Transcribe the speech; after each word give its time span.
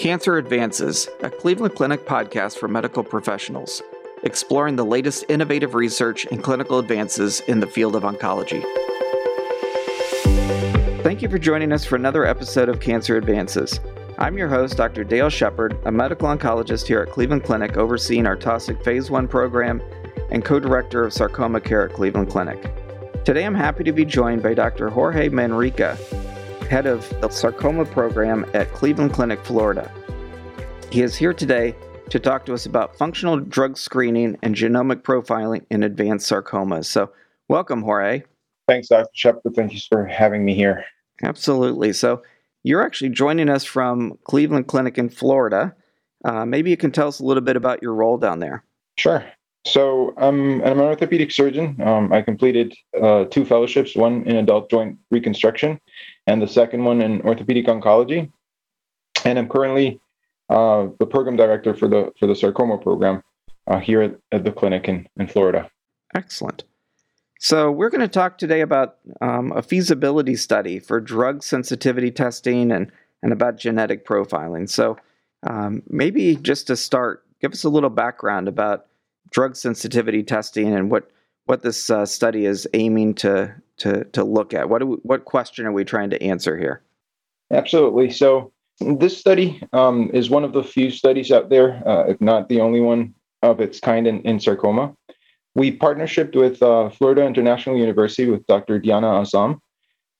Cancer 0.00 0.38
Advances, 0.38 1.10
a 1.22 1.28
Cleveland 1.28 1.74
Clinic 1.74 2.06
podcast 2.06 2.56
for 2.56 2.68
medical 2.68 3.04
professionals, 3.04 3.82
exploring 4.22 4.76
the 4.76 4.82
latest 4.82 5.26
innovative 5.28 5.74
research 5.74 6.24
and 6.24 6.42
clinical 6.42 6.78
advances 6.78 7.40
in 7.40 7.60
the 7.60 7.66
field 7.66 7.94
of 7.94 8.04
oncology. 8.04 8.62
Thank 11.02 11.20
you 11.20 11.28
for 11.28 11.38
joining 11.38 11.70
us 11.70 11.84
for 11.84 11.96
another 11.96 12.24
episode 12.24 12.70
of 12.70 12.80
Cancer 12.80 13.18
Advances. 13.18 13.78
I'm 14.16 14.38
your 14.38 14.48
host, 14.48 14.78
Dr. 14.78 15.04
Dale 15.04 15.28
Shepard, 15.28 15.78
a 15.84 15.92
medical 15.92 16.28
oncologist 16.28 16.86
here 16.86 17.02
at 17.02 17.10
Cleveland 17.10 17.44
Clinic, 17.44 17.76
overseeing 17.76 18.26
our 18.26 18.38
Taussig 18.38 18.82
Phase 18.82 19.10
1 19.10 19.28
program 19.28 19.82
and 20.30 20.42
co 20.42 20.58
director 20.58 21.04
of 21.04 21.12
sarcoma 21.12 21.60
care 21.60 21.86
at 21.86 21.94
Cleveland 21.94 22.30
Clinic. 22.30 22.72
Today 23.26 23.44
I'm 23.44 23.54
happy 23.54 23.84
to 23.84 23.92
be 23.92 24.06
joined 24.06 24.42
by 24.42 24.54
Dr. 24.54 24.88
Jorge 24.88 25.28
Manrique, 25.28 25.98
head 26.70 26.86
of 26.86 27.06
the 27.20 27.28
sarcoma 27.28 27.84
program 27.84 28.46
at 28.54 28.72
Cleveland 28.72 29.12
Clinic, 29.12 29.44
Florida. 29.44 29.92
He 30.90 31.02
is 31.02 31.14
here 31.14 31.32
today 31.32 31.76
to 32.08 32.18
talk 32.18 32.44
to 32.46 32.52
us 32.52 32.66
about 32.66 32.96
functional 32.96 33.38
drug 33.38 33.78
screening 33.78 34.36
and 34.42 34.56
genomic 34.56 35.02
profiling 35.02 35.64
in 35.70 35.84
advanced 35.84 36.28
sarcomas. 36.28 36.86
So, 36.86 37.12
welcome, 37.48 37.82
Jorge. 37.82 38.24
Thanks, 38.66 38.88
Dr. 38.88 39.08
Shepard. 39.12 39.54
Thank 39.54 39.72
you 39.72 39.78
for 39.88 40.04
having 40.04 40.44
me 40.44 40.52
here. 40.52 40.84
Absolutely. 41.22 41.92
So, 41.92 42.22
you're 42.64 42.84
actually 42.84 43.10
joining 43.10 43.48
us 43.48 43.64
from 43.64 44.18
Cleveland 44.24 44.66
Clinic 44.66 44.98
in 44.98 45.10
Florida. 45.10 45.76
Uh, 46.24 46.44
maybe 46.44 46.70
you 46.70 46.76
can 46.76 46.90
tell 46.90 47.06
us 47.06 47.20
a 47.20 47.24
little 47.24 47.42
bit 47.42 47.54
about 47.54 47.80
your 47.82 47.94
role 47.94 48.18
down 48.18 48.40
there. 48.40 48.64
Sure. 48.98 49.24
So 49.66 50.12
I'm, 50.16 50.60
I'm 50.62 50.78
an 50.78 50.86
orthopedic 50.86 51.30
surgeon. 51.30 51.80
Um, 51.82 52.12
I 52.12 52.20
completed 52.20 52.74
uh, 53.00 53.26
two 53.26 53.44
fellowships, 53.44 53.94
one 53.94 54.24
in 54.24 54.36
adult 54.36 54.70
joint 54.70 54.98
reconstruction 55.10 55.80
and 56.26 56.42
the 56.42 56.48
second 56.48 56.84
one 56.84 57.00
in 57.00 57.20
orthopedic 57.22 57.66
oncology. 57.66 58.30
And 59.24 59.38
I'm 59.38 59.48
currently 59.48 60.00
uh, 60.50 60.88
the 60.98 61.06
program 61.06 61.36
director 61.36 61.72
for 61.74 61.88
the 61.88 62.12
for 62.18 62.26
the 62.26 62.34
sarcoma 62.34 62.76
program 62.76 63.22
uh, 63.68 63.78
here 63.78 64.02
at, 64.02 64.16
at, 64.32 64.44
the 64.44 64.50
clinic 64.50 64.88
in, 64.88 65.06
in 65.16 65.28
Florida. 65.28 65.70
Excellent. 66.14 66.64
So 67.38 67.70
we're 67.70 67.88
going 67.88 68.00
to 68.00 68.08
talk 68.08 68.36
today 68.36 68.60
about 68.60 68.96
um, 69.20 69.52
a 69.52 69.62
feasibility 69.62 70.36
study 70.36 70.78
for 70.78 71.00
drug 71.00 71.42
sensitivity 71.42 72.10
testing 72.10 72.70
and, 72.70 72.90
and 73.22 73.32
about 73.32 73.56
genetic 73.56 74.04
profiling. 74.04 74.68
So 74.68 74.98
um, 75.44 75.82
maybe 75.88 76.36
just 76.36 76.66
to 76.66 76.76
start, 76.76 77.24
give 77.40 77.52
us 77.52 77.64
a 77.64 77.70
little 77.70 77.88
background 77.88 78.48
about 78.48 78.86
drug 79.30 79.56
sensitivity 79.56 80.22
testing 80.22 80.74
and 80.74 80.90
what 80.90 81.10
what 81.46 81.62
this 81.62 81.90
uh, 81.90 82.04
study 82.04 82.44
is 82.44 82.68
aiming 82.74 83.14
to 83.14 83.54
to 83.78 84.04
to 84.04 84.24
look 84.24 84.52
at. 84.52 84.68
What 84.68 84.86
we, 84.86 84.96
what 84.96 85.24
question 85.24 85.64
are 85.64 85.72
we 85.72 85.84
trying 85.84 86.10
to 86.10 86.22
answer 86.22 86.58
here? 86.58 86.82
Absolutely. 87.50 88.10
So 88.10 88.52
this 88.80 89.16
study 89.16 89.62
um, 89.72 90.10
is 90.12 90.30
one 90.30 90.44
of 90.44 90.52
the 90.52 90.64
few 90.64 90.90
studies 90.90 91.30
out 91.30 91.50
there, 91.50 91.86
uh, 91.86 92.04
if 92.08 92.20
not 92.20 92.48
the 92.48 92.60
only 92.60 92.80
one 92.80 93.14
of 93.42 93.60
its 93.60 93.78
kind 93.80 94.06
in, 94.06 94.20
in 94.22 94.40
sarcoma. 94.40 94.94
We 95.54 95.76
partnershiped 95.76 96.34
with 96.34 96.62
uh, 96.62 96.90
Florida 96.90 97.24
International 97.24 97.76
University 97.76 98.30
with 98.30 98.46
Dr. 98.46 98.78
Diana 98.78 99.08
Azzam, 99.08 99.58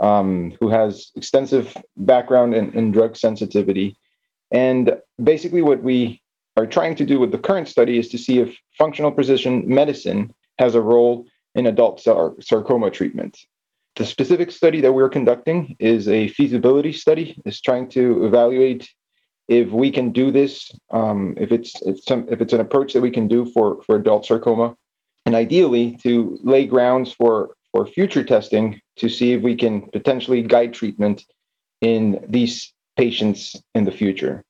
um, 0.01 0.53
who 0.61 0.69
has 0.69 1.11
extensive 1.17 1.77
background 1.97 2.55
in, 2.55 2.73
in 2.73 2.91
drug 2.91 3.17
sensitivity. 3.17 3.97
And 4.51 4.97
basically, 5.23 5.63
what 5.63 5.83
we 5.83 6.21
are 6.57 6.67
trying 6.67 6.97
to 6.97 7.07
do 7.07 7.21
with 7.21 7.31
the 7.31 7.39
current 7.39 7.69
study 7.69 7.99
is 7.99 8.09
to 8.09 8.19
see 8.19 8.41
if 8.41 8.57
functional 8.77 9.13
precision 9.13 9.63
medicine 9.67 10.35
has 10.59 10.75
a 10.75 10.81
role 10.81 11.27
in 11.55 11.67
adult 11.67 12.01
sar- 12.01 12.35
sarcoma 12.41 12.91
treatment. 12.91 13.39
The 14.01 14.07
specific 14.07 14.51
study 14.51 14.81
that 14.81 14.95
we're 14.95 15.11
conducting 15.11 15.77
is 15.79 16.09
a 16.09 16.29
feasibility 16.29 16.91
study. 16.91 17.39
It's 17.45 17.61
trying 17.61 17.91
to 17.91 18.25
evaluate 18.25 18.89
if 19.47 19.69
we 19.69 19.91
can 19.91 20.11
do 20.11 20.31
this, 20.31 20.73
um, 20.91 21.35
if 21.37 21.53
it's, 21.53 21.75
it's 21.83 22.07
some, 22.07 22.27
if 22.31 22.41
it's 22.41 22.55
an 22.55 22.61
approach 22.61 22.95
that 22.95 23.03
we 23.03 23.11
can 23.11 23.29
do 23.29 23.45
for 23.53 23.83
for 23.83 23.97
adult 23.97 24.25
sarcoma, 24.25 24.75
and 25.27 25.35
ideally 25.35 25.99
to 26.03 26.39
lay 26.43 26.65
grounds 26.65 27.13
for 27.13 27.51
for 27.73 27.87
future 27.87 28.25
testing 28.25 28.81
to 28.97 29.11
see 29.11 29.35
if 29.35 29.43
we 29.43 29.55
can 29.55 29.83
potentially 29.91 30.41
guide 30.41 30.73
treatment 30.73 31.23
in 31.83 32.25
these 32.27 32.73
patients 32.97 33.55
in 33.75 33.85
the 33.85 33.93
future. 33.93 34.43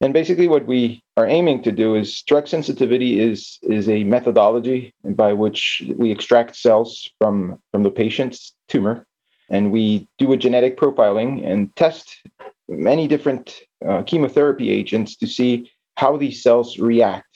And 0.00 0.12
basically, 0.12 0.46
what 0.46 0.66
we 0.66 1.02
are 1.16 1.26
aiming 1.26 1.62
to 1.62 1.72
do 1.72 1.94
is 1.94 2.22
drug 2.22 2.48
sensitivity 2.48 3.18
is 3.18 3.58
is 3.62 3.88
a 3.88 4.04
methodology 4.04 4.94
by 5.04 5.32
which 5.32 5.82
we 5.96 6.10
extract 6.10 6.56
cells 6.56 7.10
from 7.18 7.58
from 7.72 7.82
the 7.82 7.90
patient's 7.90 8.54
tumor, 8.68 9.06
and 9.48 9.72
we 9.72 10.06
do 10.18 10.32
a 10.32 10.36
genetic 10.36 10.76
profiling 10.76 11.46
and 11.46 11.74
test 11.76 12.16
many 12.68 13.08
different 13.08 13.58
uh, 13.86 14.02
chemotherapy 14.02 14.70
agents 14.70 15.16
to 15.16 15.26
see 15.26 15.70
how 15.96 16.16
these 16.16 16.42
cells 16.42 16.78
react. 16.78 17.26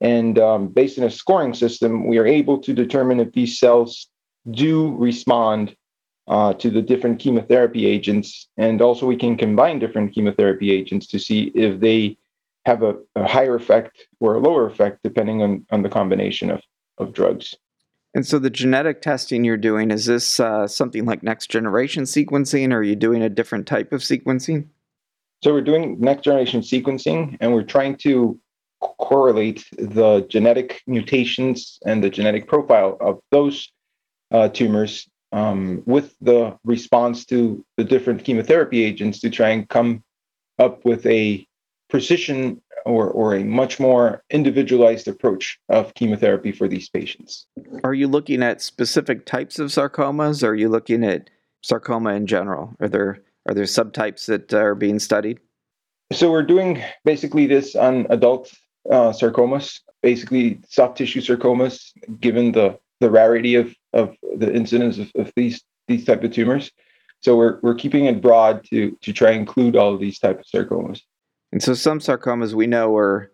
And 0.00 0.38
um, 0.38 0.68
based 0.68 0.98
on 0.98 1.04
a 1.04 1.10
scoring 1.10 1.54
system, 1.54 2.06
we 2.06 2.18
are 2.18 2.26
able 2.26 2.58
to 2.58 2.72
determine 2.74 3.18
if 3.18 3.32
these 3.32 3.58
cells 3.58 4.08
do 4.50 4.94
respond 4.96 5.74
uh, 6.28 6.52
to 6.54 6.70
the 6.70 6.82
different 6.82 7.18
chemotherapy 7.18 7.86
agents. 7.86 8.48
And 8.56 8.80
also, 8.82 9.06
we 9.06 9.16
can 9.16 9.36
combine 9.36 9.78
different 9.78 10.14
chemotherapy 10.14 10.70
agents 10.70 11.06
to 11.08 11.18
see 11.18 11.50
if 11.54 11.80
they 11.80 12.16
have 12.66 12.82
a, 12.82 12.96
a 13.16 13.26
higher 13.26 13.54
effect 13.54 14.06
or 14.20 14.34
a 14.34 14.40
lower 14.40 14.66
effect, 14.66 15.00
depending 15.02 15.42
on, 15.42 15.66
on 15.70 15.82
the 15.82 15.88
combination 15.88 16.50
of, 16.50 16.62
of 16.98 17.12
drugs. 17.12 17.54
And 18.14 18.26
so, 18.26 18.38
the 18.38 18.50
genetic 18.50 19.00
testing 19.00 19.44
you're 19.44 19.56
doing 19.56 19.90
is 19.90 20.06
this 20.06 20.38
uh, 20.38 20.66
something 20.66 21.06
like 21.06 21.22
next 21.22 21.50
generation 21.50 22.04
sequencing, 22.04 22.72
or 22.72 22.78
are 22.78 22.82
you 22.82 22.96
doing 22.96 23.22
a 23.22 23.28
different 23.28 23.66
type 23.66 23.92
of 23.92 24.02
sequencing? 24.02 24.66
So, 25.42 25.52
we're 25.52 25.62
doing 25.62 25.98
next 25.98 26.24
generation 26.24 26.60
sequencing, 26.60 27.36
and 27.40 27.54
we're 27.54 27.62
trying 27.62 27.96
to 27.98 28.38
correlate 28.80 29.64
the 29.78 30.26
genetic 30.28 30.82
mutations 30.86 31.78
and 31.84 32.02
the 32.02 32.10
genetic 32.10 32.46
profile 32.46 32.96
of 33.00 33.20
those 33.30 33.70
uh, 34.30 34.48
tumors 34.48 35.08
um, 35.32 35.82
with 35.86 36.14
the 36.20 36.56
response 36.64 37.24
to 37.26 37.64
the 37.76 37.84
different 37.84 38.24
chemotherapy 38.24 38.82
agents 38.82 39.20
to 39.20 39.30
try 39.30 39.50
and 39.50 39.68
come 39.68 40.02
up 40.58 40.84
with 40.84 41.06
a 41.06 41.46
precision 41.88 42.60
or, 42.84 43.10
or 43.10 43.34
a 43.34 43.44
much 43.44 43.78
more 43.78 44.22
individualized 44.30 45.08
approach 45.08 45.58
of 45.68 45.92
chemotherapy 45.94 46.52
for 46.52 46.68
these 46.68 46.88
patients. 46.88 47.46
Are 47.84 47.94
you 47.94 48.08
looking 48.08 48.42
at 48.42 48.62
specific 48.62 49.26
types 49.26 49.58
of 49.58 49.68
sarcomas 49.68 50.42
or 50.42 50.48
are 50.48 50.54
you 50.54 50.68
looking 50.68 51.04
at 51.04 51.28
sarcoma 51.62 52.14
in 52.14 52.26
general? 52.26 52.74
Are 52.80 52.88
there 52.88 53.22
are 53.46 53.54
there 53.54 53.64
subtypes 53.64 54.26
that 54.26 54.52
are 54.52 54.74
being 54.74 54.98
studied? 54.98 55.40
So 56.12 56.30
we're 56.30 56.42
doing 56.42 56.82
basically 57.04 57.46
this 57.46 57.74
on 57.76 58.06
adult 58.10 58.52
uh, 58.90 59.12
sarcomas, 59.12 59.80
basically 60.02 60.60
soft 60.68 60.98
tissue 60.98 61.20
sarcomas, 61.20 61.92
given 62.20 62.52
the 62.52 62.78
the 63.00 63.10
rarity 63.10 63.54
of 63.54 63.74
of 63.98 64.16
the 64.38 64.52
incidence 64.52 64.98
of, 64.98 65.10
of 65.14 65.32
these 65.36 65.62
these 65.88 66.04
type 66.04 66.22
of 66.24 66.32
tumors. 66.32 66.72
So 67.20 67.36
we're 67.36 67.58
we're 67.62 67.74
keeping 67.74 68.04
it 68.06 68.22
broad 68.22 68.64
to 68.70 68.96
to 69.02 69.12
try 69.12 69.30
and 69.30 69.40
include 69.40 69.76
all 69.76 69.94
of 69.94 70.00
these 70.00 70.18
type 70.18 70.38
of 70.40 70.46
sarcomas. 70.46 71.02
And 71.52 71.62
so 71.62 71.74
some 71.74 71.98
sarcomas 71.98 72.52
we 72.52 72.66
know 72.66 72.96
are 72.96 73.32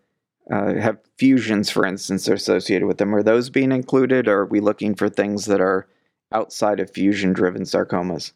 uh, 0.52 0.74
have 0.74 0.98
fusions, 1.18 1.70
for 1.70 1.86
instance, 1.86 2.28
are 2.28 2.34
associated 2.34 2.86
with 2.86 2.98
them. 2.98 3.14
Are 3.14 3.22
those 3.22 3.50
being 3.50 3.72
included, 3.72 4.28
or 4.28 4.40
are 4.40 4.46
we 4.46 4.60
looking 4.60 4.94
for 4.94 5.08
things 5.08 5.46
that 5.46 5.60
are 5.60 5.88
outside 6.32 6.80
of 6.80 6.90
fusion-driven 6.90 7.62
sarcomas? 7.62 8.32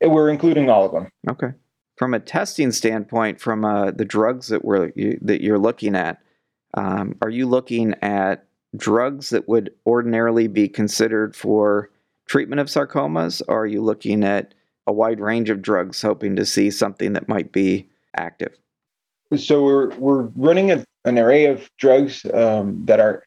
We're 0.00 0.30
including 0.30 0.68
all 0.68 0.86
of 0.86 0.92
them. 0.92 1.08
Okay. 1.28 1.52
From 1.96 2.12
a 2.12 2.20
testing 2.20 2.72
standpoint, 2.72 3.40
from 3.40 3.64
uh, 3.64 3.90
the 3.90 4.04
drugs 4.04 4.48
that 4.48 4.64
we're 4.64 4.92
you, 4.94 5.18
that 5.22 5.42
you're 5.42 5.58
looking 5.58 5.96
at, 5.96 6.20
um, 6.74 7.16
are 7.22 7.30
you 7.30 7.46
looking 7.46 7.94
at 8.02 8.45
drugs 8.76 9.30
that 9.30 9.48
would 9.48 9.72
ordinarily 9.86 10.48
be 10.48 10.68
considered 10.68 11.34
for 11.34 11.90
treatment 12.26 12.60
of 12.60 12.68
sarcomas? 12.68 13.42
Or 13.48 13.62
are 13.62 13.66
you 13.66 13.82
looking 13.82 14.24
at 14.24 14.54
a 14.86 14.92
wide 14.92 15.20
range 15.20 15.50
of 15.50 15.62
drugs 15.62 16.02
hoping 16.02 16.36
to 16.36 16.46
see 16.46 16.70
something 16.70 17.12
that 17.14 17.28
might 17.28 17.52
be 17.52 17.88
active? 18.16 18.56
So 19.36 19.64
we're 19.64 19.94
we're 19.96 20.22
running 20.36 20.70
a, 20.70 20.84
an 21.04 21.18
array 21.18 21.46
of 21.46 21.68
drugs 21.78 22.24
um, 22.32 22.84
that 22.86 23.00
are 23.00 23.24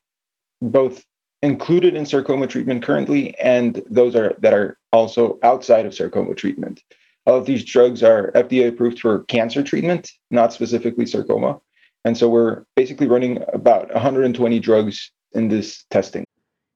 both 0.61 1.03
included 1.41 1.95
in 1.95 2.05
sarcoma 2.05 2.47
treatment 2.47 2.83
currently, 2.83 3.37
and 3.37 3.81
those 3.89 4.15
are 4.15 4.35
that 4.39 4.53
are 4.53 4.77
also 4.93 5.37
outside 5.43 5.85
of 5.85 5.93
sarcoma 5.93 6.35
treatment. 6.35 6.81
All 7.25 7.37
of 7.37 7.45
these 7.45 7.65
drugs 7.65 8.01
are 8.01 8.31
FDA 8.31 8.69
approved 8.69 8.99
for 8.99 9.23
cancer 9.25 9.61
treatment, 9.61 10.11
not 10.31 10.53
specifically 10.53 11.05
sarcoma. 11.05 11.59
And 12.05 12.17
so 12.17 12.29
we're 12.29 12.63
basically 12.75 13.07
running 13.07 13.43
about 13.53 13.93
120 13.93 14.59
drugs 14.59 15.11
in 15.33 15.47
this 15.47 15.85
testing. 15.89 16.25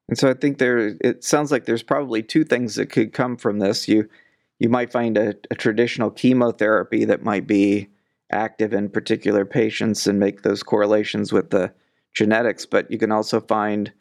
And 0.09 0.17
so 0.17 0.29
I 0.29 0.33
think 0.33 0.57
there 0.57 0.95
it 1.01 1.23
sounds 1.23 1.51
like 1.51 1.65
there's 1.65 1.83
probably 1.83 2.21
two 2.21 2.43
things 2.43 2.75
that 2.75 2.87
could 2.87 3.13
come 3.13 3.37
from 3.37 3.59
this. 3.59 3.87
You 3.87 4.07
you 4.59 4.69
might 4.69 4.91
find 4.91 5.17
a, 5.17 5.33
a 5.49 5.55
traditional 5.55 6.11
chemotherapy 6.11 7.05
that 7.05 7.23
might 7.23 7.47
be 7.47 7.89
active 8.31 8.73
in 8.73 8.89
particular 8.89 9.45
patients 9.45 10.07
and 10.07 10.19
make 10.19 10.41
those 10.41 10.63
correlations 10.63 11.31
with 11.31 11.49
the 11.49 11.73
genetics, 12.13 12.65
but 12.65 12.89
you 12.91 12.97
can 12.97 13.11
also 13.11 13.39
find, 13.41 13.91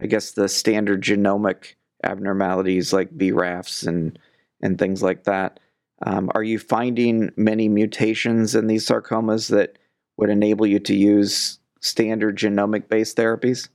I 0.00 0.06
guess, 0.06 0.32
the 0.32 0.48
standard 0.48 1.02
genomic 1.02 1.74
abnormalities 2.04 2.92
like 2.92 3.16
BRAFs 3.16 3.86
and 3.86 4.18
and 4.62 4.78
things 4.78 5.02
like 5.02 5.24
that. 5.24 5.60
Um, 6.06 6.30
are 6.34 6.42
you 6.42 6.58
finding 6.58 7.30
many 7.36 7.68
mutations 7.68 8.54
in 8.54 8.66
these 8.66 8.86
sarcomas 8.86 9.50
that 9.50 9.78
would 10.16 10.30
enable 10.30 10.66
you 10.66 10.78
to 10.80 10.94
use 10.94 11.58
standard 11.80 12.36
genomic 12.38 12.88
based 12.88 13.16
therapies? 13.16 13.68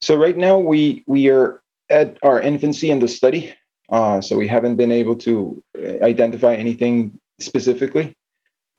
So 0.00 0.16
right 0.16 0.36
now 0.36 0.58
we 0.58 1.04
we 1.06 1.28
are 1.28 1.62
at 1.90 2.18
our 2.22 2.40
infancy 2.40 2.90
in 2.90 3.00
the 3.00 3.08
study, 3.08 3.54
uh, 3.90 4.20
so 4.20 4.36
we 4.36 4.48
haven't 4.48 4.76
been 4.76 4.92
able 4.92 5.16
to 5.16 5.62
identify 6.02 6.54
anything 6.54 7.18
specifically. 7.38 8.14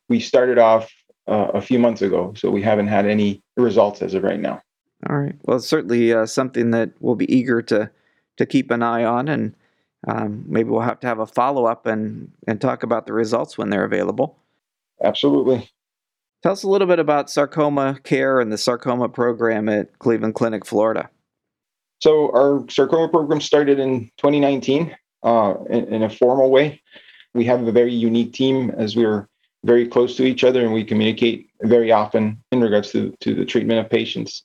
We 0.09 0.19
started 0.19 0.57
off 0.57 0.91
uh, 1.27 1.51
a 1.53 1.61
few 1.61 1.79
months 1.79 2.01
ago, 2.01 2.33
so 2.35 2.49
we 2.49 2.61
haven't 2.61 2.87
had 2.87 3.05
any 3.05 3.43
results 3.55 4.01
as 4.01 4.13
of 4.13 4.23
right 4.23 4.39
now. 4.39 4.61
All 5.09 5.17
right. 5.17 5.35
Well, 5.43 5.57
it's 5.57 5.67
certainly 5.67 6.13
uh, 6.13 6.25
something 6.25 6.71
that 6.71 6.91
we'll 6.99 7.15
be 7.15 7.31
eager 7.33 7.61
to 7.63 7.91
to 8.37 8.45
keep 8.45 8.71
an 8.71 8.81
eye 8.81 9.03
on, 9.03 9.27
and 9.27 9.55
um, 10.07 10.45
maybe 10.47 10.69
we'll 10.69 10.81
have 10.81 10.99
to 11.01 11.07
have 11.07 11.19
a 11.19 11.27
follow 11.27 11.65
up 11.65 11.85
and 11.85 12.31
and 12.47 12.59
talk 12.59 12.83
about 12.83 13.05
the 13.05 13.13
results 13.13 13.57
when 13.57 13.69
they're 13.69 13.85
available. 13.85 14.37
Absolutely. 15.03 15.69
Tell 16.43 16.53
us 16.53 16.63
a 16.63 16.69
little 16.69 16.87
bit 16.87 16.97
about 16.97 17.29
sarcoma 17.29 17.99
care 18.03 18.39
and 18.39 18.51
the 18.51 18.57
sarcoma 18.57 19.09
program 19.09 19.69
at 19.69 19.99
Cleveland 19.99 20.33
Clinic, 20.33 20.65
Florida. 20.65 21.09
So 21.99 22.31
our 22.31 22.65
sarcoma 22.67 23.09
program 23.09 23.41
started 23.41 23.77
in 23.77 24.09
2019 24.17 24.95
uh, 25.21 25.53
in, 25.69 25.93
in, 25.93 26.03
a 26.03 26.09
formal 26.09 26.49
way. 26.49 26.81
We 27.35 27.45
have 27.45 27.67
a 27.67 27.71
very 27.71 27.93
unique 27.93 28.33
team 28.33 28.71
as 28.71 28.95
we're 28.95 29.29
very 29.63 29.87
close 29.87 30.17
to 30.17 30.23
each 30.23 30.43
other 30.43 30.63
and 30.63 30.73
we 30.73 30.83
communicate 30.83 31.47
very 31.61 31.91
often 31.91 32.43
in 32.51 32.61
regards 32.61 32.91
to, 32.93 33.13
to 33.19 33.35
the 33.35 33.45
treatment 33.45 33.79
of 33.79 33.91
patients. 33.91 34.43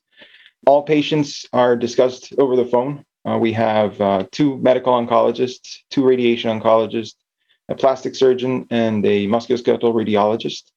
All 0.67 0.83
patients 0.83 1.47
are 1.55 1.77
discussed 1.77 2.35
over 2.37 2.57
the 2.57 2.67
phone. 2.67 3.07
Uh, 3.25 3.39
we 3.39 3.55
have 3.55 3.99
uh, 4.03 4.27
two 4.33 4.59
medical 4.59 4.93
oncologists, 4.93 5.79
two 5.91 6.05
radiation 6.05 6.61
oncologists, 6.61 7.15
a 7.71 7.75
plastic 7.75 8.15
surgeon, 8.15 8.67
and 8.71 9.05
a 9.07 9.27
musculoskeletal 9.27 9.95
radiologist, 9.95 10.71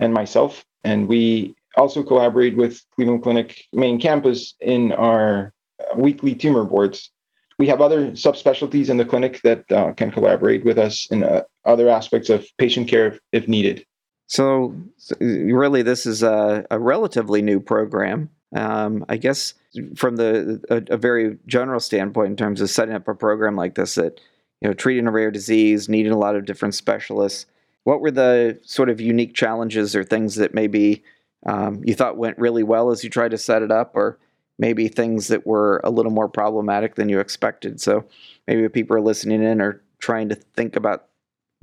and 0.00 0.12
myself. 0.12 0.64
And 0.82 1.06
we 1.06 1.54
also 1.76 2.02
collaborate 2.02 2.56
with 2.56 2.82
Cleveland 2.94 3.22
Clinic 3.22 3.64
main 3.72 4.00
campus 4.00 4.54
in 4.60 4.92
our 4.92 5.52
weekly 5.96 6.34
tumor 6.34 6.64
boards. 6.64 7.10
We 7.58 7.66
have 7.68 7.80
other 7.80 8.10
subspecialties 8.12 8.88
in 8.88 8.96
the 8.96 9.04
clinic 9.04 9.42
that 9.42 9.70
uh, 9.70 9.92
can 9.92 10.10
collaborate 10.10 10.64
with 10.64 10.78
us 10.78 11.06
in 11.10 11.22
uh, 11.22 11.42
other 11.64 11.88
aspects 11.88 12.30
of 12.30 12.46
patient 12.58 12.88
care 12.88 13.06
if, 13.06 13.20
if 13.32 13.48
needed. 13.48 13.84
So, 14.28 14.74
really, 15.20 15.82
this 15.82 16.06
is 16.06 16.22
a, 16.22 16.64
a 16.70 16.78
relatively 16.78 17.42
new 17.42 17.60
program. 17.60 18.30
Um, 18.54 19.04
I 19.08 19.16
guess 19.16 19.54
from 19.96 20.16
the 20.16 20.60
a, 20.70 20.94
a, 20.94 20.96
very 20.96 21.36
general 21.46 21.80
standpoint, 21.80 22.30
in 22.30 22.36
terms 22.36 22.60
of 22.60 22.70
setting 22.70 22.94
up 22.94 23.06
a 23.06 23.14
program 23.14 23.56
like 23.56 23.74
this, 23.74 23.96
that 23.96 24.20
you 24.60 24.68
know, 24.68 24.74
treating 24.74 25.06
a 25.06 25.10
rare 25.10 25.30
disease, 25.30 25.88
needing 25.88 26.12
a 26.12 26.18
lot 26.18 26.36
of 26.36 26.46
different 26.46 26.74
specialists. 26.74 27.46
What 27.84 28.00
were 28.00 28.10
the 28.10 28.58
sort 28.62 28.90
of 28.90 29.00
unique 29.00 29.34
challenges 29.34 29.96
or 29.96 30.04
things 30.04 30.36
that 30.36 30.54
maybe 30.54 31.02
um, 31.46 31.82
you 31.84 31.94
thought 31.94 32.16
went 32.16 32.38
really 32.38 32.62
well 32.62 32.90
as 32.90 33.02
you 33.02 33.10
tried 33.10 33.30
to 33.30 33.38
set 33.38 33.62
it 33.62 33.72
up, 33.72 33.92
or 33.94 34.18
maybe 34.58 34.88
things 34.88 35.28
that 35.28 35.46
were 35.46 35.80
a 35.82 35.90
little 35.90 36.12
more 36.12 36.28
problematic 36.28 36.94
than 36.94 37.08
you 37.08 37.18
expected. 37.18 37.80
So 37.80 38.04
maybe 38.46 38.68
people 38.68 38.96
are 38.96 39.00
listening 39.00 39.42
in 39.42 39.60
or 39.60 39.82
trying 39.98 40.28
to 40.28 40.34
think 40.34 40.76
about 40.76 41.06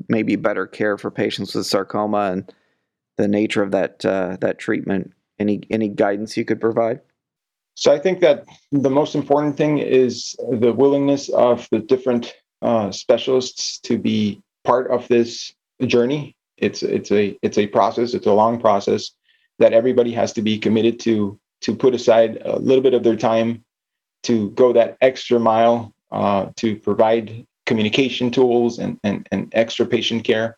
maybe 0.09 0.35
better 0.35 0.65
care 0.65 0.97
for 0.97 1.11
patients 1.11 1.53
with 1.53 1.65
sarcoma 1.65 2.31
and 2.31 2.51
the 3.17 3.27
nature 3.27 3.63
of 3.63 3.71
that 3.71 4.05
uh, 4.05 4.37
that 4.41 4.57
treatment. 4.57 5.13
Any 5.39 5.61
any 5.69 5.87
guidance 5.87 6.35
you 6.35 6.45
could 6.45 6.59
provide? 6.59 7.01
So 7.75 7.93
I 7.93 7.99
think 7.99 8.21
that 8.21 8.45
the 8.71 8.89
most 8.89 9.13
important 9.13 9.55
thing 9.55 9.77
is 9.77 10.35
the 10.49 10.73
willingness 10.73 11.29
of 11.29 11.67
the 11.69 11.77
different 11.77 12.35
uh, 12.63 12.89
specialists 12.91 13.77
to 13.81 13.99
be 13.99 14.41
part 14.63 14.89
of 14.89 15.07
this 15.07 15.53
journey. 15.85 16.35
It's 16.57 16.81
it's 16.81 17.11
a 17.11 17.37
it's 17.41 17.57
a 17.57 17.67
process. 17.67 18.13
It's 18.13 18.25
a 18.25 18.33
long 18.33 18.59
process 18.59 19.11
that 19.59 19.73
everybody 19.73 20.11
has 20.13 20.33
to 20.33 20.41
be 20.41 20.57
committed 20.57 20.99
to 21.01 21.39
to 21.61 21.75
put 21.75 21.93
aside 21.93 22.41
a 22.43 22.57
little 22.59 22.83
bit 22.83 22.93
of 22.93 23.03
their 23.03 23.15
time 23.15 23.63
to 24.23 24.49
go 24.51 24.73
that 24.73 24.97
extra 25.01 25.39
mile 25.39 25.93
uh, 26.11 26.47
to 26.55 26.75
provide 26.75 27.45
communication 27.65 28.31
tools 28.31 28.79
and, 28.79 28.99
and, 29.03 29.27
and 29.31 29.49
extra 29.53 29.85
patient 29.85 30.23
care. 30.23 30.57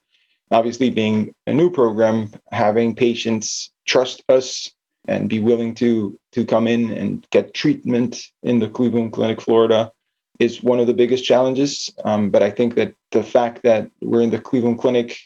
Obviously, 0.52 0.90
being 0.90 1.34
a 1.48 1.54
new 1.54 1.70
program, 1.70 2.32
having 2.52 2.96
patients 2.96 3.72
trust 3.86 4.24
us 4.30 4.72
and 5.08 5.30
be 5.30 5.40
willing 5.40 5.76
to 5.76 6.20
to 6.32 6.46
come 6.46 6.68
in 6.68 6.92
and 6.92 7.26
get 7.32 7.54
treatment 7.54 8.22
in 8.44 8.60
the 8.60 8.70
Cleveland 8.70 9.14
Clinic, 9.14 9.42
Florida, 9.42 9.92
is 10.40 10.64
one 10.64 10.80
of 10.80 10.88
the 10.88 10.94
biggest 10.94 11.24
challenges. 11.24 11.94
Um, 12.06 12.30
but 12.30 12.42
I 12.42 12.50
think 12.50 12.76
that 12.76 12.96
the 13.12 13.24
fact 13.24 13.64
that 13.64 13.90
we're 14.02 14.22
in 14.22 14.30
the 14.30 14.40
Cleveland 14.40 14.80
Clinic, 14.80 15.18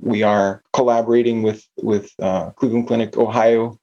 we 0.00 0.22
are 0.22 0.62
collaborating 0.72 1.42
with 1.42 1.64
with 1.82 2.10
uh, 2.20 2.50
Cleveland 2.50 2.88
Clinic, 2.88 3.16
Ohio, 3.16 3.78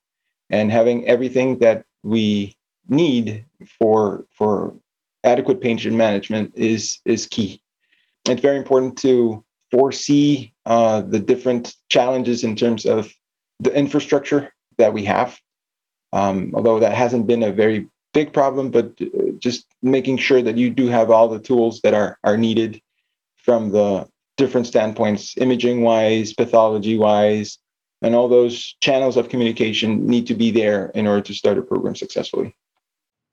and 0.50 0.72
having 0.72 1.08
everything 1.08 1.60
that 1.60 1.86
we 2.04 2.56
need 2.88 3.46
for 3.80 4.26
for 4.32 4.76
adequate 5.24 5.62
patient 5.62 5.96
management 5.96 6.54
is 6.56 7.00
is 7.06 7.26
key. 7.26 7.62
It's 8.26 8.42
very 8.42 8.58
important 8.58 8.98
to 9.00 9.44
foresee 9.72 10.54
uh, 10.66 11.02
the 11.02 11.20
different 11.20 11.76
challenges 11.90 12.44
in 12.44 12.56
terms 12.56 12.86
of 12.86 13.12
the 13.60 13.74
infrastructure 13.74 14.54
that 14.78 14.94
we 14.94 15.04
have. 15.06 15.40
Um, 16.12 16.52
although 16.54 16.80
that 16.80 16.94
hasn't 16.94 17.26
been 17.26 17.42
a 17.42 17.52
very 17.52 17.88
big 18.14 18.34
problem, 18.34 18.70
but 18.70 18.92
just 19.44 19.68
making 19.82 20.18
sure 20.18 20.42
that 20.42 20.58
you 20.58 20.70
do 20.70 20.88
have 20.88 21.12
all 21.12 21.28
the 21.28 21.40
tools 21.40 21.82
that 21.82 21.94
are 21.94 22.18
are 22.24 22.38
needed 22.38 22.82
from 23.36 23.72
the 23.72 24.08
different 24.38 24.66
standpoints, 24.66 25.38
imaging 25.38 25.82
wise, 25.82 26.34
pathology 26.34 26.98
wise, 26.98 27.60
and 28.02 28.16
all 28.16 28.28
those 28.28 28.76
channels 28.80 29.18
of 29.18 29.30
communication 29.30 30.08
need 30.08 30.26
to 30.28 30.34
be 30.34 30.50
there 30.50 30.88
in 30.96 31.06
order 31.06 31.22
to 31.22 31.34
start 31.34 31.58
a 31.58 31.62
program 31.62 31.96
successfully. 31.96 32.56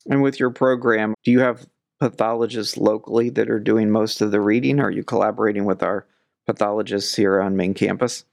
And 0.09 0.21
with 0.23 0.41
your 0.41 0.51
program, 0.51 1.15
do 1.25 1.31
you 1.31 1.41
have 1.41 1.67
pathologists 2.01 2.77
locally 2.77 3.31
that 3.31 3.49
are 3.49 3.61
doing 3.61 3.91
most 3.91 4.21
of 4.21 4.31
the 4.31 4.41
reading? 4.41 4.81
Or 4.81 4.87
are 4.87 4.91
you 4.91 5.05
collaborating 5.05 5.65
with 5.65 5.83
our 5.83 6.07
pathologists 6.47 7.15
here 7.15 7.41
on 7.41 7.57
main 7.57 7.75
campus? 7.75 8.25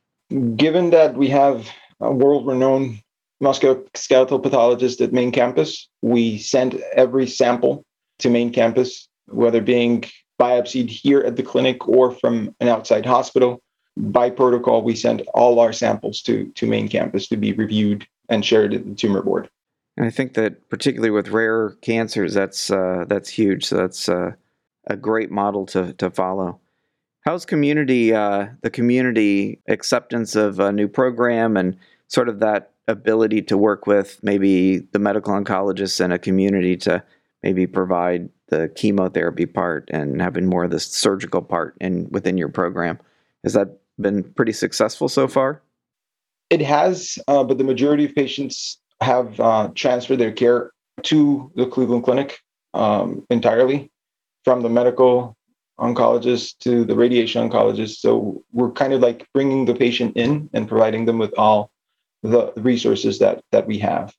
Given 0.56 0.90
that 0.90 1.16
we 1.16 1.30
have 1.30 1.70
a 2.00 2.12
world 2.12 2.48
renowned 2.48 3.02
musculoskeletal 3.42 4.42
pathologist 4.42 5.02
at 5.02 5.14
main 5.14 5.32
campus, 5.32 5.88
we 6.02 6.38
send 6.38 6.82
every 6.94 7.28
sample 7.28 7.84
to 8.20 8.30
main 8.30 8.52
campus, 8.52 9.08
whether 9.28 9.62
being 9.62 10.04
biopsied 10.40 10.90
here 10.90 11.20
at 11.22 11.36
the 11.36 11.44
clinic 11.44 11.88
or 11.88 12.12
from 12.12 12.56
an 12.60 12.68
outside 12.68 13.06
hospital 13.06 13.62
by 13.98 14.30
protocol, 14.30 14.84
we 14.84 14.96
send 14.96 15.22
all 15.34 15.60
our 15.60 15.74
samples 15.74 16.22
to, 16.22 16.48
to 16.56 16.68
main 16.68 16.88
campus 16.88 17.28
to 17.28 17.38
be 17.38 17.54
reviewed 17.54 18.08
and 18.30 18.46
shared 18.46 18.74
at 18.74 18.86
the 18.86 18.94
tumor 18.94 19.22
board. 19.22 19.50
And 19.96 20.06
I 20.06 20.12
think 20.12 20.36
that 20.36 20.70
particularly 20.70 21.10
with 21.10 21.30
rare 21.30 21.72
cancers, 21.82 22.36
that's 22.36 22.70
uh, 22.70 23.06
that's 23.08 23.30
huge. 23.30 23.66
So 23.66 23.78
that's 23.78 24.08
uh, 24.08 24.34
a 24.86 24.96
great 24.96 25.32
model 25.32 25.66
to 25.68 25.94
to 25.94 26.12
follow. 26.12 26.60
How's 27.22 27.46
community 27.46 28.14
uh, 28.14 28.48
the 28.62 28.70
community 28.70 29.60
acceptance 29.68 30.36
of 30.36 30.60
a 30.60 30.72
new 30.72 30.88
program 30.88 31.58
and 31.58 31.76
sort 32.10 32.30
of 32.30 32.40
that 32.40 32.74
ability 32.88 33.42
to 33.44 33.58
work 33.58 33.88
with 33.88 34.20
maybe 34.24 34.80
the 34.80 35.00
medical 35.00 35.34
oncologists 35.34 36.00
and 36.00 36.14
a 36.14 36.20
community 36.20 36.78
to 36.78 37.04
maybe 37.44 37.68
provide 37.68 38.30
the 38.48 38.70
chemotherapy 38.76 39.46
part 39.46 39.90
and 39.92 40.22
having 40.22 40.46
more 40.46 40.64
of 40.64 40.72
the 40.72 40.80
surgical 40.80 41.42
part 41.42 41.76
in 41.82 42.08
within 42.10 42.38
your 42.38 42.50
program. 42.50 42.98
Has 43.44 43.54
that 43.54 43.80
been 44.00 44.24
pretty 44.24 44.54
successful 44.54 45.10
so 45.10 45.28
far? 45.28 45.62
It 46.50 46.62
has, 46.62 47.20
uh, 47.28 47.44
but 47.44 47.58
the 47.58 47.64
majority 47.64 48.06
of 48.06 48.16
patients 48.16 48.78
have 49.02 49.40
uh, 49.40 49.70
transferred 49.76 50.18
their 50.20 50.32
care 50.32 50.72
to 51.04 51.52
the 51.56 51.66
Cleveland 51.66 52.04
Clinic 52.04 52.40
um, 52.74 53.26
entirely 53.30 53.92
from 54.44 54.62
the 54.62 54.70
medical 54.70 55.36
oncologist 55.80 56.58
to 56.60 56.86
the 56.86 56.96
radiation 56.96 57.48
oncologist. 57.48 57.98
So 57.98 58.44
we're 58.52 58.72
kind 58.72 58.94
of 58.94 59.02
like 59.02 59.28
bringing 59.34 59.66
the 59.66 59.76
patient 59.76 60.16
in 60.16 60.50
and 60.54 60.68
providing 60.68 61.06
them 61.06 61.18
with 61.18 61.38
all 61.38 61.70
the 62.30 62.54
resources 62.58 63.20
that 63.20 63.44
that 63.52 63.68
we 63.68 63.78
have. 63.80 64.14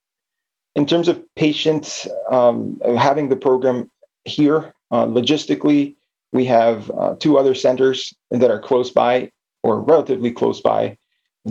In 0.75 0.87
terms 0.87 1.09
of 1.09 1.23
patients 1.35 2.07
um, 2.31 2.81
having 2.97 3.29
the 3.29 3.37
program 3.37 3.91
here, 4.25 4.73
uh, 4.91 5.07
logistically, 5.07 5.97
we 6.33 6.45
have 6.45 6.91
uh, 6.91 7.15
two 7.19 7.38
other 7.38 7.55
centers 7.55 8.15
that 8.31 8.50
are 8.50 8.61
close 8.61 8.91
by 8.91 9.31
or 9.62 9.81
relatively 9.81 10.31
close 10.31 10.61
by 10.61 10.97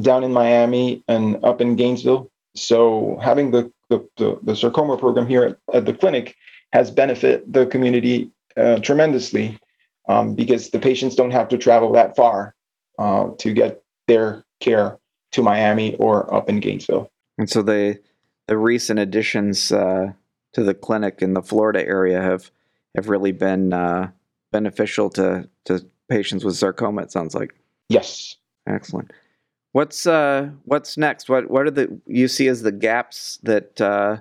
down 0.01 0.23
in 0.23 0.31
Miami 0.31 1.03
and 1.07 1.43
up 1.43 1.61
in 1.61 1.75
Gainesville. 1.75 2.29
So 2.55 3.19
having 3.21 3.51
the, 3.51 3.71
the, 3.89 4.07
the, 4.17 4.39
the 4.43 4.55
sarcoma 4.55 4.97
program 4.97 5.27
here 5.27 5.43
at, 5.43 5.57
at, 5.73 5.85
the 5.85 5.93
clinic 5.93 6.35
has 6.73 6.91
benefit 6.91 7.51
the 7.51 7.65
community 7.65 8.31
uh, 8.55 8.79
tremendously 8.79 9.59
um, 10.07 10.35
because 10.35 10.69
the 10.69 10.79
patients 10.79 11.15
don't 11.15 11.31
have 11.31 11.49
to 11.49 11.57
travel 11.57 11.91
that 11.93 12.15
far 12.15 12.55
uh, 12.99 13.29
to 13.39 13.53
get 13.53 13.81
their 14.07 14.43
care 14.59 14.97
to 15.37 15.43
Miami 15.43 15.95
or 15.95 16.33
up 16.33 16.49
in 16.49 16.59
Gainesville. 16.59 17.09
And 17.37 17.49
so 17.49 17.61
the 17.61 17.99
the 18.47 18.57
recent 18.57 18.99
additions 18.99 19.71
uh, 19.71 20.11
to 20.53 20.63
the 20.63 20.73
clinic 20.73 21.21
in 21.21 21.33
the 21.33 21.41
Florida 21.41 21.85
area 21.85 22.21
have 22.21 22.51
have 22.95 23.07
really 23.07 23.31
been 23.31 23.71
uh, 23.71 24.09
beneficial 24.51 25.09
to 25.11 25.47
to 25.65 25.85
patients 26.09 26.43
with 26.43 26.55
sarcoma. 26.55 27.03
It 27.03 27.11
sounds 27.11 27.35
like. 27.35 27.53
Yes. 27.89 28.35
Excellent. 28.67 29.11
What's 29.73 30.07
uh 30.07 30.49
what's 30.65 30.97
next? 30.97 31.29
What 31.29 31.51
what 31.51 31.67
are 31.67 31.71
the 31.71 32.01
you 32.07 32.27
see 32.27 32.47
as 32.47 32.63
the 32.63 32.71
gaps 32.71 33.37
that 33.43 33.79
uh, 33.79 34.17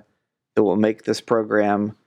that 0.55 0.63
will 0.63 0.75
make 0.75 1.03
this 1.03 1.19
program 1.19 1.97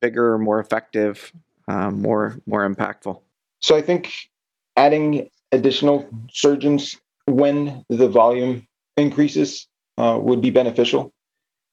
bigger, 0.00 0.38
more 0.38 0.60
effective, 0.60 1.30
uh, 1.68 1.90
more 1.90 2.40
more 2.46 2.66
impactful? 2.66 3.20
So 3.60 3.76
I 3.76 3.82
think 3.82 4.30
adding 4.76 5.28
additional 5.52 6.08
surgeons 6.30 6.96
when 7.26 7.84
the 7.88 8.08
volume 8.08 8.66
increases 8.96 9.66
uh, 9.98 10.18
would 10.20 10.40
be 10.40 10.50
beneficial. 10.50 11.12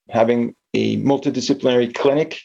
Having 0.10 0.56
a 0.74 0.98
multidisciplinary 0.98 1.94
clinic 1.94 2.42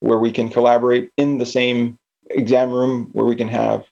where 0.00 0.18
we 0.18 0.30
can 0.30 0.48
collaborate 0.48 1.10
in 1.16 1.38
the 1.38 1.46
same 1.46 1.98
exam 2.30 2.70
room, 2.70 3.08
where 3.12 3.26
we 3.26 3.36
can 3.36 3.48
have 3.48 3.84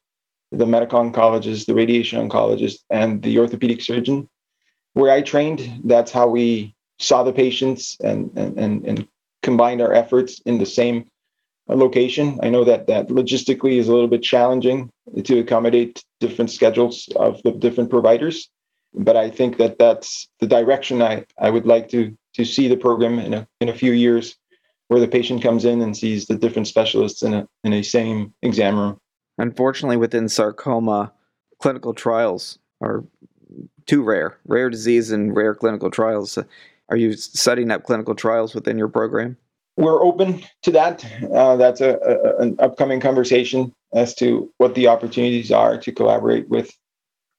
the 0.53 0.67
medical 0.67 1.01
oncologist, 1.01 1.67
the 1.67 1.75
radiation 1.75 2.29
oncologist, 2.29 2.81
and 2.91 3.23
the 3.23 3.39
orthopedic 3.39 3.81
surgeon. 3.81 4.29
Where 4.95 5.13
I 5.13 5.23
trained, 5.23 5.83
that's 5.85 6.11
how 6.11 6.29
we 6.29 6.75
saw 6.99 7.23
the 7.23 7.33
patients 7.33 7.97
and, 8.03 8.31
and, 8.37 8.59
and, 8.59 8.87
and 8.87 9.09
combined 9.43 9.81
our 9.81 9.93
efforts 9.93 10.41
in 10.45 10.59
the 10.59 10.67
same 10.67 11.07
location. 11.77 12.39
I 12.43 12.51
know 12.51 12.65
that 12.65 12.87
that 12.87 13.09
logistically 13.09 13.79
is 13.79 13.89
a 13.89 13.93
little 13.93 14.09
bit 14.09 14.23
challenging 14.23 14.91
to 15.25 15.39
accommodate 15.39 16.03
different 16.21 16.51
schedules 16.51 17.09
of 17.17 17.43
the 17.43 17.53
different 17.53 17.91
providers, 17.91 18.49
but 18.95 19.17
I 19.17 19.31
think 19.31 19.57
that 19.59 19.79
that's 19.79 20.29
the 20.41 20.47
direction 20.47 21.03
I, 21.03 21.25
I 21.39 21.51
would 21.51 21.67
like 21.67 21.89
to 21.91 22.17
to 22.35 22.45
see 22.45 22.69
the 22.69 22.77
program 22.77 23.19
in 23.19 23.35
a 23.35 23.47
in 23.61 23.69
a 23.69 23.75
few 23.75 23.93
years, 23.93 24.37
where 24.89 25.01
the 25.01 25.09
patient 25.09 25.43
comes 25.43 25.65
in 25.65 25.81
and 25.83 25.97
sees 25.97 26.27
the 26.27 26.37
different 26.37 26.69
specialists 26.69 27.23
in 27.23 27.35
a 27.35 27.49
in 27.65 27.73
a 27.73 27.83
same 27.83 28.33
exam 28.43 28.79
room. 28.79 28.99
Unfortunately, 29.39 29.97
within 29.97 30.29
sarcoma, 30.29 31.13
clinical 31.59 31.95
trials 31.95 32.59
are 32.81 33.05
too 33.87 34.03
rare. 34.03 34.39
Rare 34.47 34.71
disease 34.71 35.11
and 35.11 35.35
rare 35.35 35.55
clinical 35.55 35.91
trials. 35.91 36.39
Are 36.89 36.97
you 36.97 37.15
setting 37.15 37.71
up 37.71 37.85
clinical 37.85 38.15
trials 38.15 38.55
within 38.55 38.79
your 38.79 38.89
program? 38.89 39.37
We're 39.81 40.05
open 40.05 40.43
to 40.63 40.71
that. 40.73 41.05
Uh, 41.35 41.57
that's 41.57 41.81
a, 41.81 41.95
a, 41.95 42.37
an 42.43 42.57
upcoming 42.59 43.01
conversation 43.01 43.75
as 43.93 44.15
to 44.17 44.53
what 44.59 44.75
the 44.75 44.87
opportunities 44.87 45.51
are 45.51 45.79
to 45.79 45.93
collaborate 45.93 46.49
with 46.49 46.71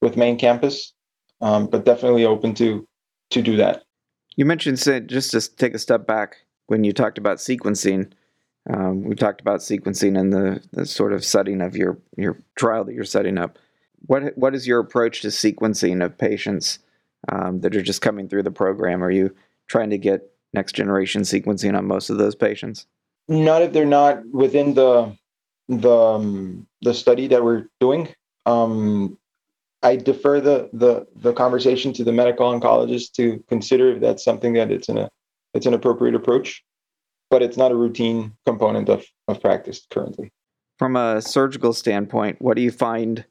with 0.01 0.17
main 0.17 0.38
campus, 0.38 0.93
um, 1.41 1.67
but 1.67 1.86
definitely 1.86 2.25
open 2.25 2.53
to 2.55 2.88
to 3.29 3.41
do 3.41 3.55
that. 3.57 3.83
You 4.36 4.45
mentioned 4.45 4.77
just 5.07 5.31
to 5.31 5.55
take 5.55 5.74
a 5.74 5.79
step 5.79 6.07
back 6.07 6.38
when 6.67 6.83
you 6.83 6.93
talked 6.93 7.17
about 7.17 7.38
sequencing. 7.38 8.12
Um, 8.69 9.03
we 9.03 9.15
talked 9.15 9.41
about 9.41 9.60
sequencing 9.60 10.19
and 10.19 10.31
the, 10.31 10.63
the 10.71 10.86
sort 10.86 11.13
of 11.13 11.24
setting 11.24 11.62
of 11.62 11.75
your 11.75 12.00
your 12.17 12.41
trial 12.55 12.83
that 12.86 12.93
you're 12.93 13.03
setting 13.03 13.38
up. 13.38 13.60
What 14.07 14.38
what 14.38 14.55
is 14.55 14.67
your 14.67 14.79
approach 14.79 15.21
to 15.21 15.27
sequencing 15.27 16.03
of 16.03 16.17
patients 16.17 16.79
um, 17.31 17.62
that 17.62 17.75
are 17.75 17.81
just 17.81 18.01
coming 18.01 18.27
through 18.27 18.43
the 18.43 18.51
program? 18.51 19.03
Are 19.03 19.12
you 19.12 19.36
trying 19.67 19.91
to 19.91 19.98
get 19.98 20.31
next 20.53 20.74
generation 20.74 21.22
sequencing 21.24 21.77
on 21.77 21.86
most 21.86 22.10
of 22.10 22.17
those 22.17 22.36
patients? 22.36 22.86
Not 23.27 23.62
if 23.62 23.74
they're 23.74 23.86
not 23.86 24.25
within 24.31 24.74
the 24.74 25.15
the 25.67 25.96
um, 25.96 26.67
the 26.81 26.93
study 26.93 27.27
that 27.27 27.43
we're 27.43 27.67
doing. 27.79 28.10
Um, 28.46 29.17
I 29.84 29.96
defer 29.96 30.39
the 30.41 30.70
the 30.74 31.08
the 31.15 31.34
conversation 31.34 31.93
to 31.93 32.03
the 32.03 32.12
medical 32.12 32.51
oncologist 32.51 33.13
to 33.13 33.43
consider 33.48 33.93
if 33.93 34.01
that's 34.01 34.24
something 34.24 34.53
that 34.53 34.72
it's 34.72 34.89
an 34.89 34.98
a 34.98 35.10
it's 35.53 35.65
an 35.65 35.74
appropriate 35.74 36.15
approach, 36.15 36.63
but 37.29 37.41
it's 37.41 37.58
not 37.58 37.72
a 37.72 37.75
routine 37.75 38.34
component 38.46 38.89
of 38.89 39.05
of 39.27 39.41
practice 39.41 39.86
currently. 39.89 40.31
From 40.77 40.96
a 40.96 41.22
surgical 41.22 41.74
standpoint, 41.74 42.41
what 42.41 42.55
do 42.55 42.63
you 42.63 42.72
find 42.72 43.24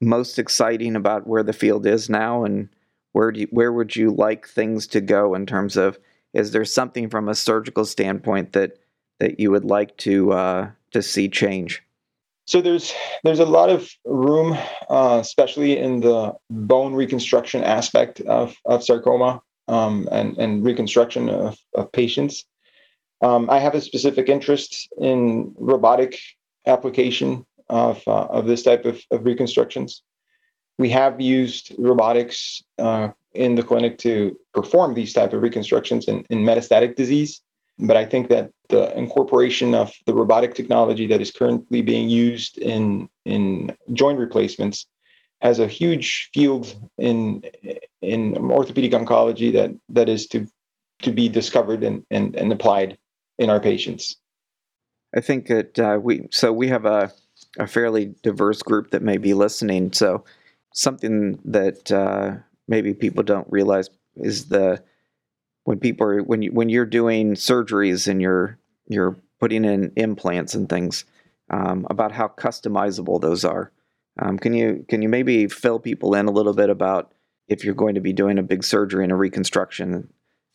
most 0.00 0.38
exciting 0.38 0.96
about 0.96 1.26
where 1.26 1.42
the 1.42 1.52
field 1.52 1.86
is 1.86 2.10
now, 2.10 2.44
and 2.44 2.68
where 3.12 3.30
do 3.30 3.40
you, 3.40 3.48
where 3.50 3.72
would 3.72 3.94
you 3.94 4.10
like 4.10 4.48
things 4.48 4.86
to 4.88 5.00
go 5.00 5.34
in 5.34 5.46
terms 5.46 5.76
of 5.76 5.98
is 6.34 6.50
there 6.50 6.64
something 6.64 7.08
from 7.08 7.28
a 7.28 7.34
surgical 7.34 7.84
standpoint 7.84 8.52
that 8.52 8.78
that 9.20 9.38
you 9.40 9.50
would 9.50 9.64
like 9.64 9.96
to 9.98 10.32
uh, 10.32 10.70
to 10.90 11.02
see 11.02 11.28
change? 11.28 11.82
So 12.46 12.60
there's 12.60 12.92
there's 13.22 13.38
a 13.38 13.46
lot 13.46 13.70
of 13.70 13.88
room, 14.04 14.58
uh, 14.90 15.18
especially 15.20 15.78
in 15.78 16.00
the 16.00 16.34
bone 16.50 16.94
reconstruction 16.94 17.64
aspect 17.64 18.20
of, 18.20 18.54
of 18.66 18.84
sarcoma 18.84 19.40
um, 19.68 20.08
and 20.12 20.36
and 20.36 20.64
reconstruction 20.64 21.30
of, 21.30 21.56
of 21.74 21.90
patients. 21.92 22.44
Um, 23.22 23.48
I 23.48 23.60
have 23.60 23.74
a 23.74 23.80
specific 23.80 24.28
interest 24.28 24.88
in 25.00 25.54
robotic 25.56 26.18
application 26.66 27.46
of 27.70 28.02
uh, 28.06 28.26
of 28.26 28.46
this 28.46 28.62
type 28.62 28.84
of, 28.84 29.00
of 29.10 29.24
reconstructions. 29.24 30.02
We 30.76 30.90
have 30.90 31.20
used 31.20 31.72
robotics 31.78 32.62
uh, 32.78 33.10
in 33.34 33.54
the 33.54 33.62
clinic 33.62 33.98
to 33.98 34.38
perform 34.52 34.94
these 34.94 35.12
type 35.12 35.32
of 35.32 35.42
reconstructions 35.42 36.06
in, 36.06 36.24
in 36.30 36.38
metastatic 36.38 36.96
disease. 36.96 37.40
But 37.78 37.96
I 37.96 38.04
think 38.04 38.28
that 38.28 38.50
the 38.68 38.96
incorporation 38.96 39.74
of 39.74 39.92
the 40.06 40.14
robotic 40.14 40.54
technology 40.54 41.06
that 41.08 41.20
is 41.20 41.30
currently 41.30 41.82
being 41.82 42.08
used 42.08 42.56
in 42.58 43.08
in 43.24 43.76
joint 43.92 44.18
replacements 44.18 44.86
has 45.40 45.58
a 45.58 45.66
huge 45.66 46.30
field 46.32 46.74
in 46.98 47.42
in 48.00 48.36
orthopedic 48.36 48.92
oncology 48.92 49.52
that 49.52 49.70
that 49.88 50.08
is 50.08 50.26
to 50.28 50.46
to 51.02 51.10
be 51.10 51.28
discovered 51.28 51.82
and 51.82 52.04
and, 52.10 52.36
and 52.36 52.52
applied 52.52 52.96
in 53.38 53.50
our 53.50 53.60
patients. 53.60 54.16
I 55.16 55.20
think 55.20 55.48
that 55.48 55.78
uh, 55.78 55.98
we 56.00 56.28
so 56.30 56.52
we 56.52 56.68
have 56.68 56.86
a 56.86 57.12
a 57.58 57.66
fairly 57.66 58.14
diverse 58.22 58.62
group 58.62 58.90
that 58.90 59.02
may 59.02 59.16
be 59.16 59.34
listening. 59.34 59.92
So 59.92 60.24
something 60.72 61.38
that 61.44 61.90
uh, 61.90 62.36
maybe 62.68 62.94
people 62.94 63.22
don't 63.22 63.50
realize 63.50 63.90
is 64.16 64.48
the 64.48 64.82
when 65.64 65.78
people 65.78 66.06
are 66.06 66.22
when 66.22 66.42
you 66.42 66.52
when 66.52 66.68
you're 66.68 66.86
doing 66.86 67.34
surgeries 67.34 68.08
and 68.08 68.20
you're 68.20 68.58
you're 68.88 69.16
putting 69.40 69.64
in 69.64 69.92
implants 69.96 70.54
and 70.54 70.68
things 70.68 71.04
um, 71.50 71.86
about 71.90 72.12
how 72.12 72.28
customizable 72.28 73.20
those 73.20 73.44
are. 73.44 73.70
Um, 74.20 74.38
can 74.38 74.54
you 74.54 74.84
can 74.88 75.02
you 75.02 75.08
maybe 75.08 75.48
fill 75.48 75.78
people 75.78 76.14
in 76.14 76.26
a 76.26 76.30
little 76.30 76.54
bit 76.54 76.70
about 76.70 77.12
if 77.48 77.64
you're 77.64 77.74
going 77.74 77.94
to 77.96 78.00
be 78.00 78.12
doing 78.12 78.38
a 78.38 78.42
big 78.42 78.64
surgery 78.64 79.02
and 79.02 79.12
a 79.12 79.16
reconstruction, 79.16 80.08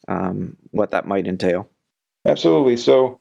um, 0.07 0.57
what 0.71 0.91
that 0.91 1.05
might 1.05 1.27
entail? 1.27 1.69
Absolutely. 2.25 2.77
So 2.77 3.19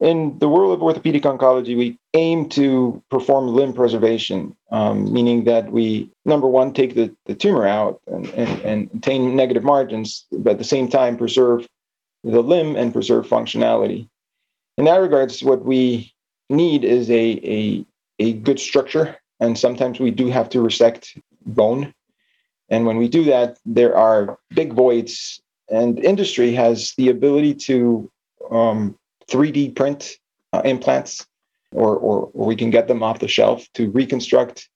in 0.00 0.38
the 0.38 0.48
world 0.48 0.72
of 0.72 0.82
orthopedic 0.82 1.22
oncology, 1.22 1.76
we 1.76 1.98
aim 2.14 2.48
to 2.50 3.02
perform 3.10 3.48
limb 3.48 3.72
preservation, 3.72 4.56
um, 4.70 5.12
meaning 5.12 5.44
that 5.44 5.70
we, 5.70 6.10
number 6.24 6.46
one, 6.46 6.72
take 6.72 6.94
the, 6.94 7.14
the 7.26 7.34
tumor 7.34 7.66
out 7.66 8.00
and, 8.06 8.26
and, 8.30 8.60
and 8.62 8.90
attain 8.94 9.36
negative 9.36 9.62
margins, 9.62 10.26
but 10.32 10.52
at 10.52 10.58
the 10.58 10.64
same 10.64 10.88
time 10.88 11.16
preserve 11.16 11.66
the 12.24 12.42
limb 12.42 12.76
and 12.76 12.92
preserve 12.92 13.26
functionality. 13.26 14.08
In 14.76 14.86
that 14.86 14.96
regards, 14.96 15.42
what 15.42 15.64
we 15.64 16.12
need 16.50 16.84
is 16.84 17.08
a, 17.10 17.14
a, 17.14 17.86
a 18.18 18.32
good 18.32 18.58
structure, 18.58 19.16
and 19.40 19.58
sometimes 19.58 20.00
we 20.00 20.10
do 20.10 20.28
have 20.28 20.48
to 20.50 20.60
resect 20.60 21.16
bone. 21.46 21.94
And 22.68 22.86
when 22.86 22.96
we 22.96 23.08
do 23.08 23.24
that, 23.24 23.58
there 23.64 23.96
are 23.96 24.38
big 24.50 24.72
voids, 24.72 25.40
and 25.68 25.98
industry 25.98 26.52
has 26.54 26.92
the 26.96 27.10
ability 27.10 27.54
to 27.54 28.10
um, 28.50 28.98
3D 29.34 29.74
print 29.74 30.18
uh, 30.52 30.62
implants, 30.64 31.26
or, 31.72 31.96
or, 31.96 32.30
or 32.32 32.46
we 32.46 32.54
can 32.54 32.70
get 32.70 32.86
them 32.86 33.02
off 33.02 33.18
the 33.18 33.26
shelf 33.28 33.66
to 33.74 33.90
reconstruct 33.90 34.68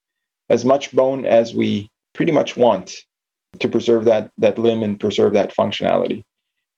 as 0.50 0.64
much 0.64 0.92
bone 0.92 1.24
as 1.24 1.54
we 1.54 1.88
pretty 2.12 2.32
much 2.32 2.56
want 2.56 2.96
to 3.60 3.68
preserve 3.68 4.04
that, 4.06 4.32
that 4.38 4.58
limb 4.58 4.82
and 4.82 4.98
preserve 4.98 5.32
that 5.34 5.54
functionality. 5.54 6.24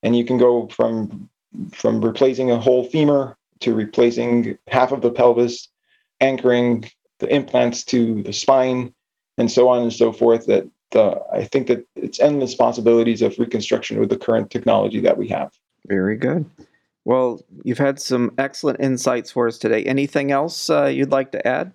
And 0.02 0.14
you 0.14 0.24
can 0.24 0.36
go 0.36 0.68
from, 0.68 1.30
from 1.72 2.04
replacing 2.04 2.50
a 2.50 2.60
whole 2.60 2.84
femur 2.84 3.36
to 3.60 3.74
replacing 3.74 4.58
half 4.68 4.92
of 4.92 5.00
the 5.00 5.10
pelvis, 5.10 5.68
anchoring 6.20 6.90
the 7.18 7.34
implants 7.34 7.84
to 7.84 8.22
the 8.22 8.32
spine, 8.32 8.92
and 9.38 9.50
so 9.50 9.68
on 9.68 9.82
and 9.82 9.92
so 9.92 10.12
forth. 10.12 10.46
That 10.46 10.68
uh, 10.94 11.16
I 11.32 11.44
think 11.44 11.68
that 11.68 11.86
it's 11.96 12.20
endless 12.20 12.54
possibilities 12.54 13.22
of 13.22 13.38
reconstruction 13.38 14.00
with 14.00 14.10
the 14.10 14.18
current 14.18 14.50
technology 14.50 15.00
that 15.00 15.16
we 15.16 15.28
have. 15.28 15.52
Very 15.86 16.16
good. 16.16 16.44
Well, 17.04 17.40
you've 17.64 17.78
had 17.78 17.98
some 17.98 18.32
excellent 18.38 18.80
insights 18.80 19.30
for 19.30 19.48
us 19.48 19.58
today. 19.58 19.84
Anything 19.84 20.32
else 20.32 20.68
uh, 20.68 20.86
you'd 20.86 21.10
like 21.10 21.32
to 21.32 21.46
add? 21.46 21.72